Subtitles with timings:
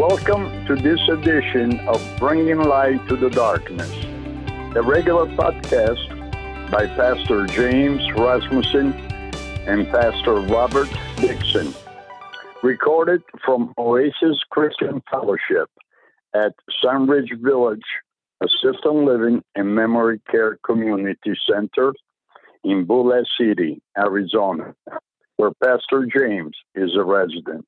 [0.00, 3.92] Welcome to this edition of Bringing Light to the Darkness,
[4.74, 8.94] a regular podcast by Pastor James Rasmussen
[9.66, 11.74] and Pastor Robert Dixon,
[12.62, 15.68] recorded from Oasis Christian Fellowship
[16.34, 17.84] at Sunridge Village
[18.42, 21.92] Assisted Living and Memory Care Community Center
[22.64, 24.74] in Boulé City, Arizona,
[25.36, 27.66] where Pastor James is a resident.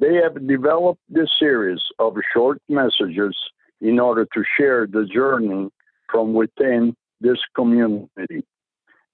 [0.00, 3.36] They have developed this series of short messages
[3.82, 5.68] in order to share the journey
[6.10, 8.42] from within this community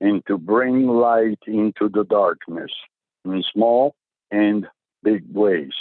[0.01, 2.71] and to bring light into the darkness
[3.25, 3.97] in small
[4.31, 4.69] and
[5.03, 5.73] big ways.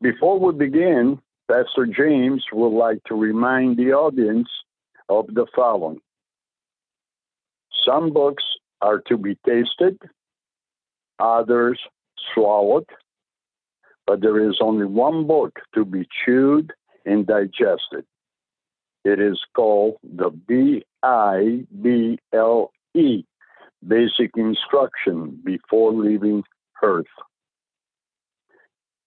[0.00, 4.48] Before we begin, Pastor James would like to remind the audience
[5.08, 6.00] of the following.
[7.86, 8.44] Some books
[8.82, 9.98] are to be tasted,
[11.20, 11.78] others
[12.34, 12.86] swallowed,
[14.06, 16.72] but there is only one book to be chewed
[17.04, 18.04] and digested.
[19.04, 23.24] It is called the B I B L E,
[23.86, 26.42] Basic Instruction Before Leaving
[26.82, 27.06] Earth.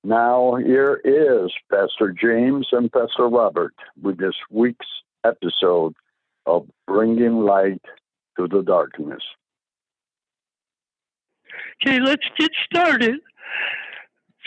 [0.03, 4.87] Now, here is Pastor James and Pastor Robert with this week's
[5.25, 5.95] episode
[6.45, 7.81] of Bringing Light
[8.37, 9.23] to the Darkness.
[11.81, 13.19] Okay, let's get started.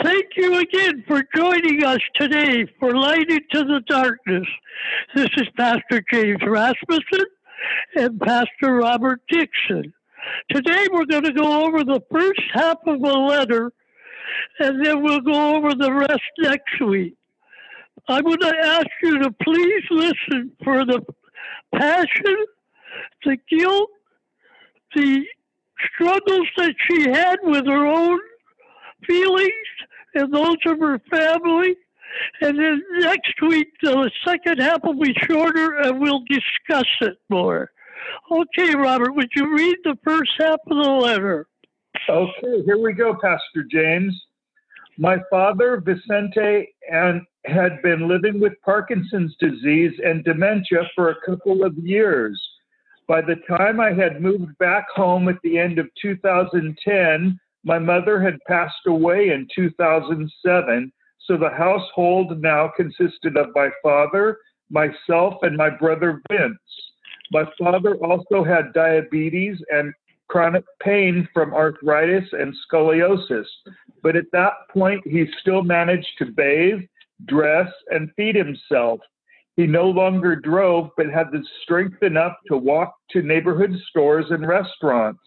[0.03, 4.47] Thank you again for joining us today for Light into the Darkness.
[5.15, 7.27] This is Pastor James Rasmussen
[7.97, 9.93] and Pastor Robert Dixon.
[10.51, 13.73] Today we're going to go over the first half of a letter
[14.61, 17.15] and then we'll go over the rest next week.
[18.09, 21.03] I'm going to ask you to please listen for the
[21.75, 22.37] passion,
[23.27, 23.91] the guilt,
[24.95, 25.25] the
[25.95, 28.19] struggles that she had with her own
[29.07, 29.53] feelings
[30.15, 31.77] and those of her family.
[32.41, 37.71] And then next week, the second half will be shorter and we'll discuss it more.
[38.31, 41.47] Okay, Robert, would you read the first half of the letter?
[42.09, 44.15] Okay, here we go, Pastor James.
[44.99, 51.65] My father, Vicente, and had been living with Parkinson's disease and dementia for a couple
[51.65, 52.41] of years.
[53.09, 58.21] By the time I had moved back home at the end of 2010, my mother
[58.21, 60.93] had passed away in 2007,
[61.27, 64.39] so the household now consisted of my father,
[64.71, 66.59] myself, and my brother Vince.
[67.33, 69.93] My father also had diabetes and
[70.29, 73.47] chronic pain from arthritis and scoliosis,
[74.03, 76.81] but at that point he still managed to bathe,
[77.27, 79.01] dress, and feed himself.
[79.57, 84.47] He no longer drove, but had the strength enough to walk to neighborhood stores and
[84.47, 85.21] restaurants.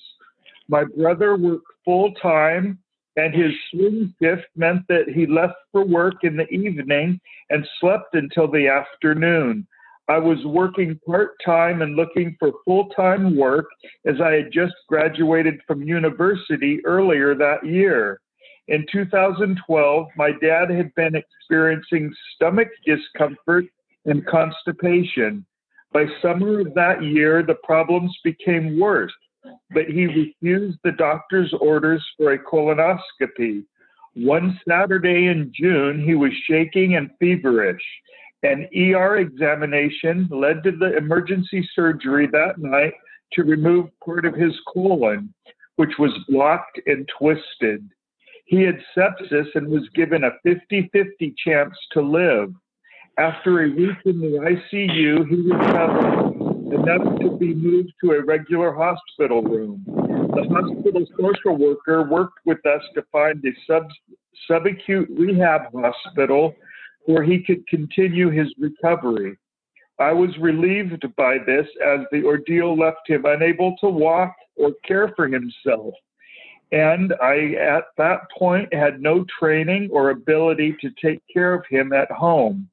[0.70, 2.80] My brother worked full time,
[3.16, 7.20] and his swing shift meant that he left for work in the evening
[7.50, 9.68] and slept until the afternoon.
[10.10, 13.66] I was working part time and looking for full time work
[14.06, 18.20] as I had just graduated from university earlier that year.
[18.68, 23.66] In 2012, my dad had been experiencing stomach discomfort
[24.06, 25.46] and constipation.
[25.94, 29.14] By summer of that year, the problems became worse
[29.72, 33.64] but he refused the doctor's orders for a colonoscopy.
[34.16, 37.82] One Saturday in June, he was shaking and feverish.
[38.44, 42.94] An ER examination led to the emergency surgery that night
[43.34, 45.34] to remove part of his colon,
[45.78, 47.90] which was blocked and twisted.
[48.46, 52.54] He had sepsis and was given a 50 50 chance to live.
[53.18, 56.33] After a week in the ICU, he recovered
[56.74, 59.84] enough to be moved to a regular hospital room.
[59.86, 63.88] The hospital social worker worked with us to find a sub,
[64.50, 66.56] subacute rehab hospital
[67.06, 69.38] where he could continue his recovery.
[70.00, 75.14] I was relieved by this as the ordeal left him unable to walk or care
[75.16, 75.94] for himself.
[76.72, 81.94] And I, at that point, had no training or ability to take care of him
[81.94, 82.68] at home.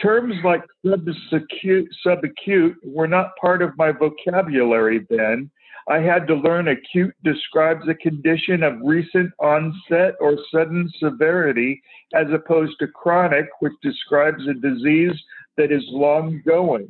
[0.00, 5.50] Terms like subacute, were not part of my vocabulary then.
[5.88, 11.82] I had to learn acute describes a condition of recent onset or sudden severity,
[12.14, 15.20] as opposed to chronic, which describes a disease
[15.56, 16.88] that is long going.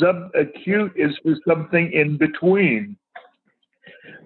[0.00, 2.96] Subacute is for something in between.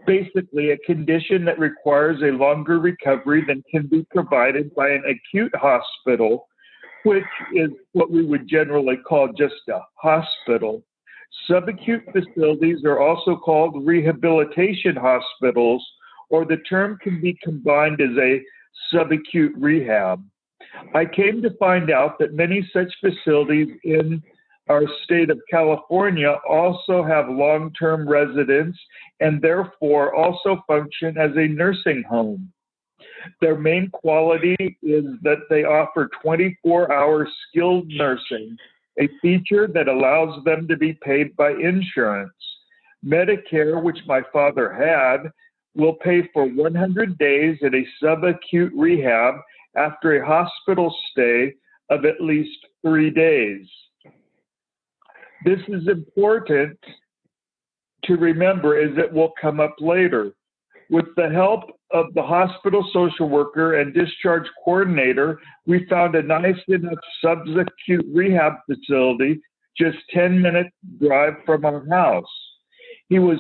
[0.07, 5.55] Basically, a condition that requires a longer recovery than can be provided by an acute
[5.57, 6.47] hospital
[7.07, 7.25] which
[7.55, 10.83] is what we would generally call just a hospital.
[11.49, 15.87] Subacute facilities are also called rehabilitation hospitals,
[16.31, 18.43] or the term can be combined as a
[18.93, 20.21] subacute rehab.
[20.95, 24.21] I came to find out that many such facilities in
[24.69, 28.77] our state of California also have long term residents
[29.21, 32.53] and therefore also function as a nursing home.
[33.41, 38.57] Their main quality is that they offer 24 hour skilled nursing,
[38.99, 42.33] a feature that allows them to be paid by insurance.
[43.05, 45.31] Medicare, which my father had,
[45.75, 49.35] will pay for 100 days at a subacute rehab
[49.77, 51.53] after a hospital stay
[51.91, 53.67] of at least three days.
[55.45, 56.79] This is important
[58.05, 60.33] to remember as it will come up later.
[60.91, 66.61] With the help of the hospital social worker and discharge coordinator, we found a nice
[66.69, 69.41] enough subacute rehab facility
[69.77, 70.69] just 10 minute
[71.01, 72.25] drive from our house.
[73.09, 73.39] He was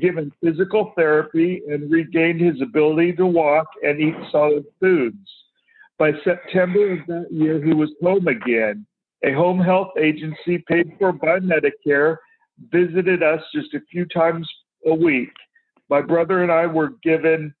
[0.00, 5.16] given physical therapy and regained his ability to walk and eat solid foods.
[5.98, 8.86] By September of that year, he was home again.
[9.24, 12.18] A home health agency paid for by Medicare
[12.70, 14.48] visited us just a few times
[14.86, 15.32] a week.
[15.88, 17.54] My brother and I were given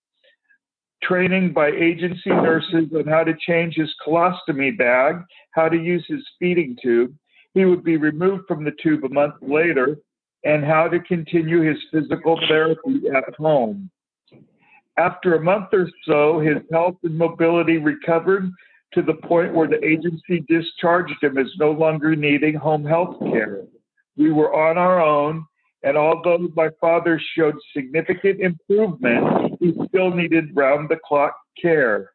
[1.02, 5.16] training by agency nurses on how to change his colostomy bag,
[5.52, 7.14] how to use his feeding tube.
[7.54, 9.96] He would be removed from the tube a month later,
[10.44, 13.90] and how to continue his physical therapy at home.
[14.96, 18.50] After a month or so, his health and mobility recovered
[18.94, 23.64] to the point where the agency discharged him as no longer needing home health care.
[24.16, 25.44] We were on our own,
[25.82, 32.10] and although my father showed significant improvement, he still needed round the clock care.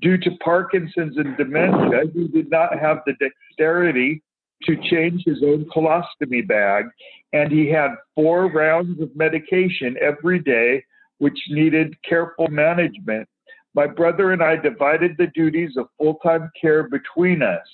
[0.00, 4.22] Due to Parkinson's and dementia, he did not have the dexterity
[4.64, 6.86] to change his own colostomy bag,
[7.32, 10.82] and he had four rounds of medication every day
[11.18, 13.28] which needed careful management.
[13.74, 17.66] My brother and I divided the duties of full time care between us.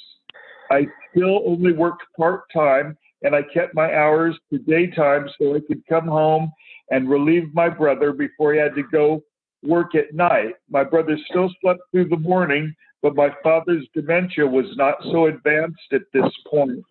[0.70, 5.61] I still only worked part time and I kept my hours to daytime so I
[5.61, 6.53] could come home
[6.91, 9.23] and relieve my brother before he had to go
[9.62, 10.55] work at night.
[10.70, 15.93] My brother still slept through the morning, but my father's dementia was not so advanced
[15.93, 16.82] at this point.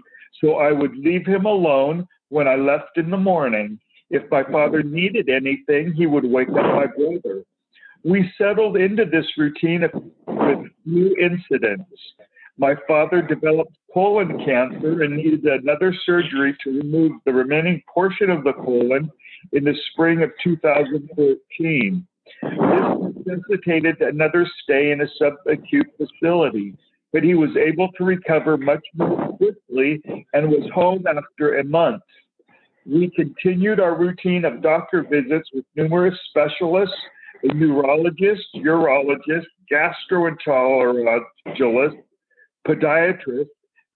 [0.42, 3.80] So I would leave him alone when I left in the morning.
[4.10, 7.44] If my father needed anything, he would wake up my brother.
[8.04, 9.84] We settled into this routine
[10.28, 11.90] with few incidents.
[12.58, 18.44] My father developed colon cancer and needed another surgery to remove the remaining portion of
[18.44, 19.10] the colon
[19.54, 22.08] in the spring of 2013.
[22.42, 26.76] This necessitated another stay in a subacute facility,
[27.14, 30.02] but he was able to recover much more quickly
[30.34, 32.02] and was home after a month
[32.88, 36.96] we continued our routine of doctor visits with numerous specialists,
[37.44, 41.98] a neurologist, urologist, gastroenterologist,
[42.68, 43.48] podiatrist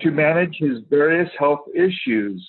[0.02, 2.48] to manage his various health issues.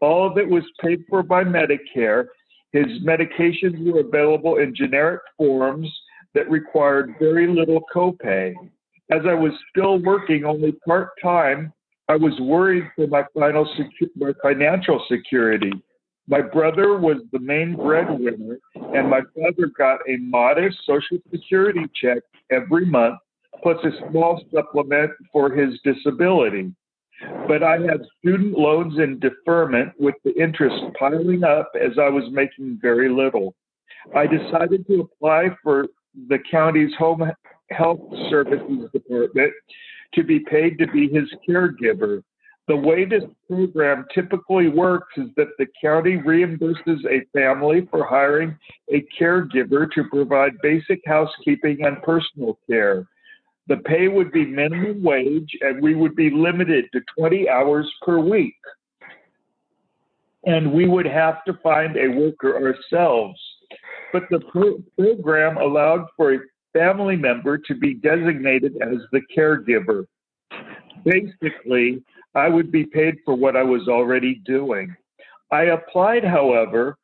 [0.00, 2.26] All of it was paid for by Medicare.
[2.72, 5.88] His medications were available in generic forms
[6.34, 8.54] that required very little copay.
[9.10, 11.72] As I was still working only part time,
[12.08, 15.72] I was worried for my, secu- my financial security.
[16.28, 22.18] My brother was the main breadwinner, and my father got a modest Social Security check
[22.52, 23.18] every month,
[23.62, 26.72] plus a small supplement for his disability.
[27.46, 32.24] But I had student loans in deferment with the interest piling up as I was
[32.30, 33.54] making very little.
[34.16, 35.88] I decided to apply for
[36.28, 37.30] the county's home
[37.70, 39.52] health services department
[40.14, 42.22] to be paid to be his caregiver.
[42.68, 48.56] The way this program typically works is that the county reimburses a family for hiring
[48.92, 53.06] a caregiver to provide basic housekeeping and personal care.
[53.70, 58.18] The pay would be minimum wage and we would be limited to 20 hours per
[58.18, 58.58] week.
[60.44, 63.40] And we would have to find a worker ourselves.
[64.12, 66.38] But the pro- program allowed for a
[66.72, 70.06] family member to be designated as the caregiver.
[71.04, 72.02] Basically,
[72.34, 74.96] I would be paid for what I was already doing.
[75.52, 76.96] I applied, however,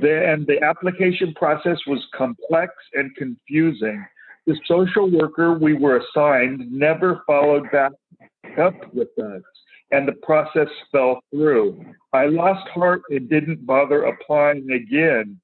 [0.00, 4.06] the, and the application process was complex and confusing.
[4.46, 7.92] The social worker we were assigned never followed back
[8.58, 9.42] up with us,
[9.90, 11.84] and the process fell through.
[12.12, 15.40] I lost heart and didn't bother applying again.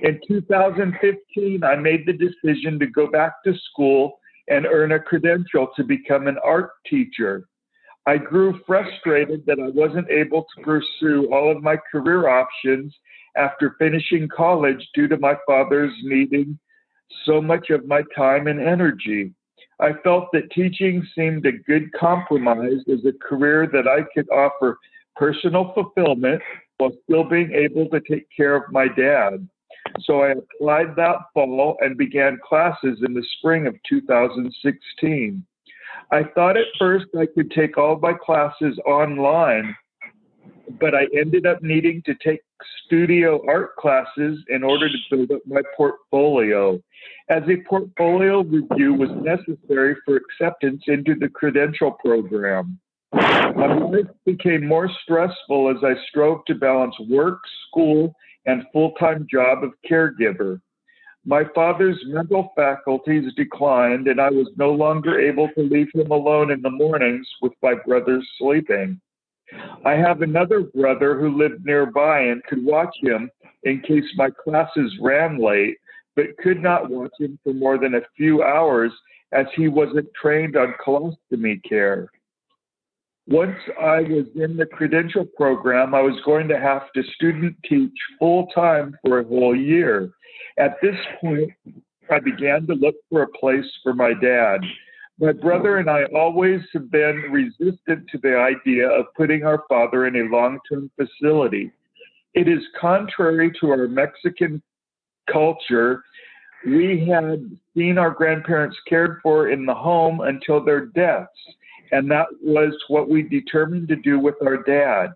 [0.00, 5.68] In 2015, I made the decision to go back to school and earn a credential
[5.76, 7.46] to become an art teacher.
[8.06, 12.94] I grew frustrated that I wasn't able to pursue all of my career options
[13.36, 16.58] after finishing college due to my father's needing
[17.24, 19.32] so much of my time and energy.
[19.80, 24.78] I felt that teaching seemed a good compromise as a career that I could offer
[25.16, 26.42] personal fulfillment
[26.78, 29.48] while still being able to take care of my dad.
[30.00, 35.44] So I applied that fall and began classes in the spring of 2016.
[36.10, 39.74] I thought at first I could take all my classes online,
[40.80, 42.40] but I ended up needing to take
[42.84, 46.80] studio art classes in order to build up my portfolio,
[47.28, 52.78] as a portfolio review was necessary for acceptance into the credential program.
[53.12, 57.38] My life became more stressful as I strove to balance work,
[57.68, 58.14] school,
[58.46, 60.60] and full time job of caregiver.
[61.24, 66.50] My father's mental faculties declined, and I was no longer able to leave him alone
[66.50, 69.00] in the mornings with my brothers sleeping.
[69.84, 73.30] I have another brother who lived nearby and could watch him
[73.64, 75.76] in case my classes ran late,
[76.16, 78.92] but could not watch him for more than a few hours
[79.32, 82.08] as he wasn't trained on colostomy care.
[83.28, 87.92] Once I was in the credential program, I was going to have to student teach
[88.18, 90.10] full time for a whole year.
[90.58, 91.50] At this point,
[92.10, 94.60] I began to look for a place for my dad.
[95.18, 100.06] My brother and I always have been resistant to the idea of putting our father
[100.06, 101.70] in a long term facility.
[102.34, 104.62] It is contrary to our Mexican
[105.30, 106.02] culture.
[106.66, 111.28] We had seen our grandparents cared for in the home until their deaths,
[111.90, 115.08] and that was what we determined to do with our dad.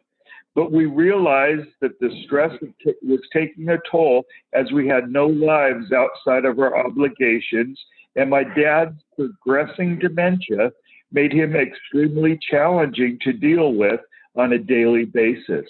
[0.54, 2.52] But we realized that the stress
[3.02, 7.78] was taking a toll as we had no lives outside of our obligations,
[8.16, 10.72] and my dad's progressing dementia
[11.12, 14.00] made him extremely challenging to deal with
[14.34, 15.66] on a daily basis.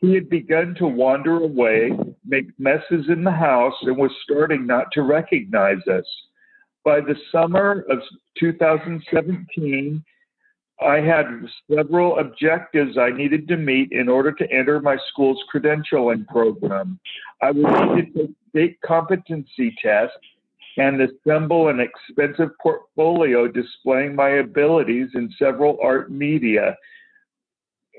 [0.00, 1.92] He had begun to wander away,
[2.24, 6.04] make messes in the house, and was starting not to recognize us.
[6.84, 7.98] By the summer of
[8.38, 10.04] 2017,
[10.80, 11.26] I had
[11.72, 16.98] several objectives I needed to meet in order to enter my school's credentialing program.
[17.40, 20.16] I would need to take state competency tests
[20.76, 26.76] and assemble an expensive portfolio displaying my abilities in several art media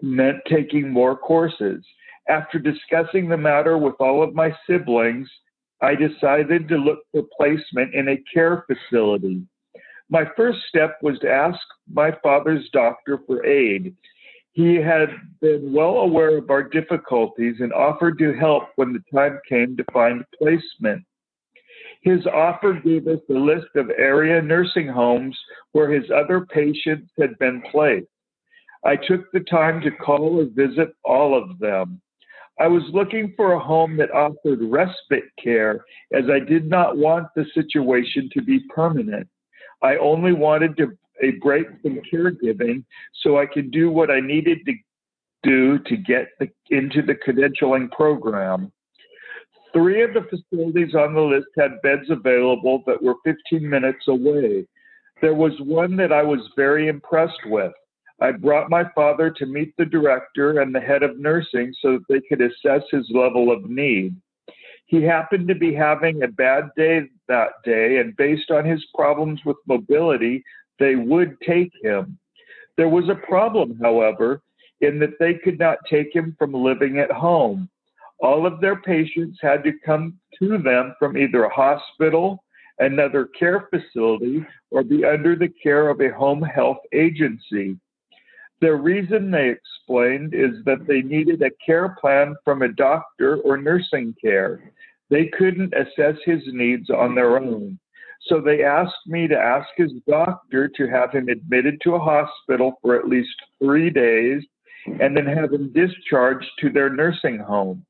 [0.01, 1.83] meant taking more courses.
[2.27, 5.27] After discussing the matter with all of my siblings,
[5.81, 9.43] I decided to look for placement in a care facility.
[10.09, 11.59] My first step was to ask
[11.91, 13.95] my father's doctor for aid.
[14.53, 15.09] He had
[15.41, 19.83] been well aware of our difficulties and offered to help when the time came to
[19.91, 21.03] find placement.
[22.03, 25.37] His offer gave us a list of area nursing homes
[25.71, 28.07] where his other patients had been placed.
[28.85, 32.01] I took the time to call or visit all of them.
[32.59, 37.27] I was looking for a home that offered respite care as I did not want
[37.35, 39.27] the situation to be permanent.
[39.81, 40.91] I only wanted to,
[41.21, 42.83] a break from caregiving
[43.21, 44.73] so I could do what I needed to
[45.43, 48.71] do to get the, into the credentialing program.
[49.73, 54.67] Three of the facilities on the list had beds available that were 15 minutes away.
[55.21, 57.73] There was one that I was very impressed with.
[58.21, 62.05] I brought my father to meet the director and the head of nursing so that
[62.07, 64.15] they could assess his level of need.
[64.85, 69.39] He happened to be having a bad day that day, and based on his problems
[69.43, 70.43] with mobility,
[70.77, 72.19] they would take him.
[72.77, 74.41] There was a problem, however,
[74.81, 77.69] in that they could not take him from living at home.
[78.23, 82.41] All of their patients had to come to them from either a hospital,
[82.79, 87.77] another care facility, or be under the care of a home health agency.
[88.61, 93.57] The reason they explained is that they needed a care plan from a doctor or
[93.57, 94.71] nursing care.
[95.09, 97.77] They couldn't assess his needs on their own.
[98.27, 102.79] So they asked me to ask his doctor to have him admitted to a hospital
[102.81, 104.43] for at least three days
[105.01, 107.85] and then have him discharged to their nursing home.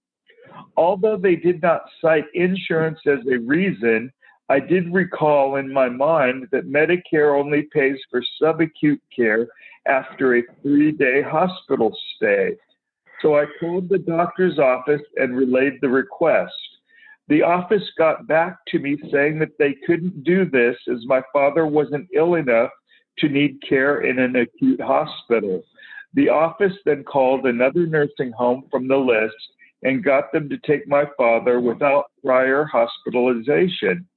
[0.78, 4.12] Although they did not cite insurance as a reason,
[4.50, 9.48] I did recall in my mind that Medicare only pays for subacute care
[9.88, 12.56] after a three day hospital stay.
[13.22, 16.54] So I called the doctor's office and relayed the request.
[17.30, 21.66] The office got back to me saying that they couldn't do this as my father
[21.66, 22.72] wasn't ill enough
[23.20, 25.64] to need care in an acute hospital.
[26.16, 29.36] The office then called another nursing home from the list
[29.84, 34.08] and got them to take my father without prior hospitalization.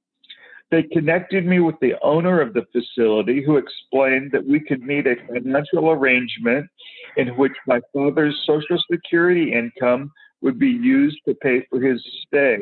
[0.69, 5.07] They connected me with the owner of the facility who explained that we could meet
[5.07, 6.67] a financial arrangement
[7.15, 12.57] in which my father's Social Security income would be used to pay for his stay.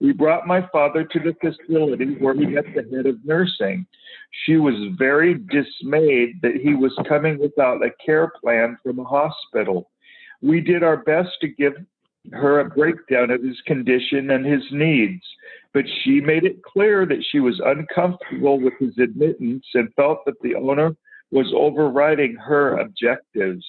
[0.00, 3.86] We brought my father to the facility where he met the head of nursing.
[4.44, 9.90] She was very dismayed that he was coming without a care plan from a hospital.
[10.42, 11.74] We did our best to give
[12.32, 15.22] her a breakdown of his condition and his needs,
[15.72, 20.40] but she made it clear that she was uncomfortable with his admittance and felt that
[20.42, 20.94] the owner
[21.30, 23.64] was overriding her objectives.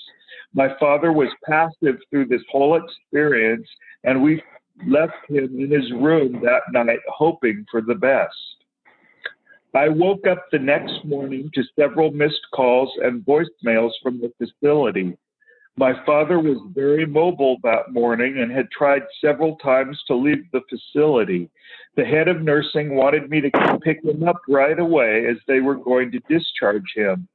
[0.54, 3.68] My father was passive through this whole experience,
[4.04, 4.42] and we
[4.88, 8.36] left him in his room that night hoping for the best.
[9.74, 15.18] I woke up the next morning to several missed calls and voicemails from the facility.
[15.78, 20.62] My father was very mobile that morning and had tried several times to leave the
[20.70, 21.50] facility.
[21.96, 25.76] The head of nursing wanted me to pick him up right away as they were
[25.76, 27.28] going to discharge him.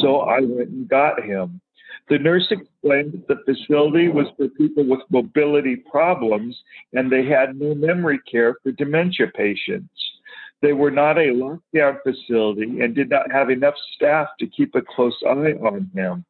[0.00, 1.60] So I went and got him.
[2.08, 6.60] The nurse explained that the facility was for people with mobility problems
[6.92, 9.88] and they had no memory care for dementia patients.
[10.60, 14.82] They were not a lockdown facility and did not have enough staff to keep a
[14.82, 16.24] close eye on him.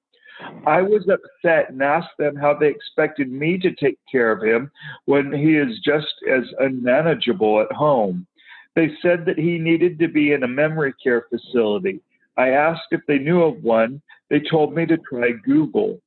[0.67, 4.71] I was upset and asked them how they expected me to take care of him
[5.05, 8.26] when he is just as unmanageable at home.
[8.75, 12.00] They said that he needed to be in a memory care facility.
[12.37, 14.03] I asked if they knew of one.
[14.31, 16.00] They told me to try Google.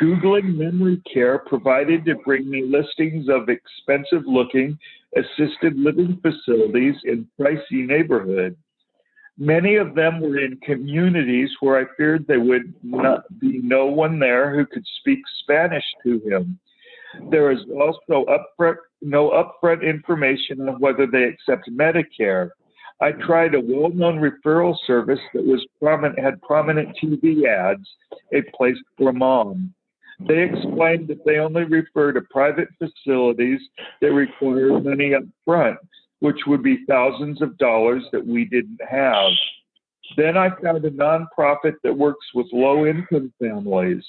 [0.00, 4.78] Googling memory care provided to bring me listings of expensive looking
[5.16, 8.56] assisted living facilities in pricey neighborhoods.
[9.38, 14.18] Many of them were in communities where I feared there would not be no one
[14.18, 16.58] there who could speak Spanish to him.
[17.30, 22.50] There is also upfront, no upfront information on whether they accept Medicare.
[23.00, 27.88] I tried a well-known referral service that was prominent, had prominent TV ads,
[28.34, 29.72] a place for mom.
[30.26, 33.60] They explained that they only refer to private facilities
[34.00, 35.78] that require money up front,
[36.20, 39.32] which would be thousands of dollars that we didn't have.
[40.16, 44.04] Then I found a nonprofit that works with low income families.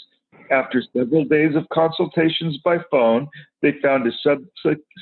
[0.52, 3.28] After several days of consultations by phone,
[3.62, 4.40] they found a sub,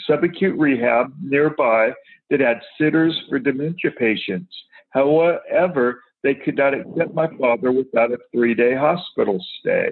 [0.09, 1.91] subacute rehab nearby
[2.29, 4.53] that had sitters for dementia patients.
[4.89, 9.91] However, they could not accept my father without a three day hospital stay.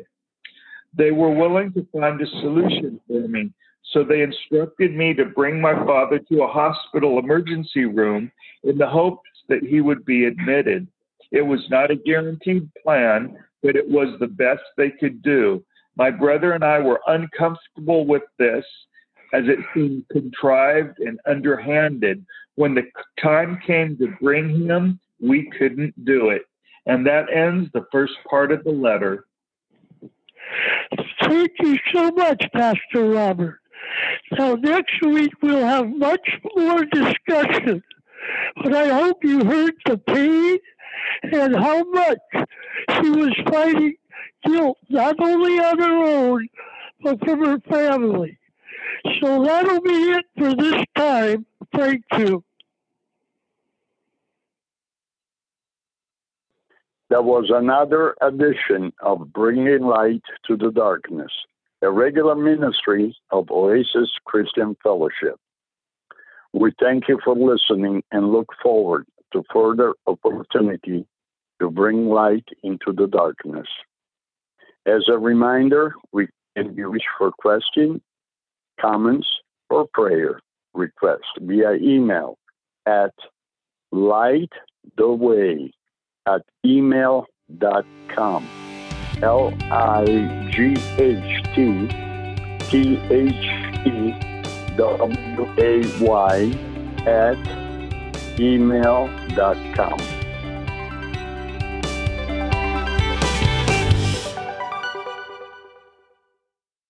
[0.97, 3.51] They were willing to find a solution for me,
[3.91, 8.31] so they instructed me to bring my father to a hospital emergency room
[8.63, 10.87] in the hopes that he would be admitted.
[11.31, 15.63] It was not a guaranteed plan, but it was the best they could do.
[15.97, 18.65] My brother and I were uncomfortable with this
[19.33, 22.25] as it seemed contrived and underhanded.
[22.55, 22.83] When the
[23.21, 26.43] time came to bring him, we couldn't do it.
[26.85, 29.25] And that ends the first part of the letter.
[31.21, 33.59] Thank you so much, Pastor Robert.
[34.31, 37.83] Now, next week we'll have much more discussion,
[38.63, 40.57] but I hope you heard the pain
[41.23, 42.47] and how much
[42.91, 43.95] she was fighting
[44.45, 46.47] guilt, not only on her own,
[47.03, 48.37] but from her family.
[49.21, 51.45] So that'll be it for this time.
[51.75, 52.43] Thank you.
[57.09, 61.31] That was another edition of Bringing Light to the Darkness,
[61.85, 65.35] a regular ministry of Oasis Christian Fellowship.
[66.51, 71.05] We thank you for listening and look forward to further opportunity
[71.61, 73.67] to bring light into the darkness.
[74.87, 78.01] As a reminder, we can be reached for questions,
[78.81, 79.27] comments,
[79.69, 80.39] or prayer
[80.73, 82.39] requests via email
[82.87, 83.13] at
[83.91, 85.71] lighttheway
[86.25, 88.47] at email.com.
[89.21, 91.87] L I G H T
[92.69, 93.45] T H
[93.85, 94.13] E
[94.75, 96.51] W A Y
[97.07, 97.37] at
[98.37, 100.24] email.com.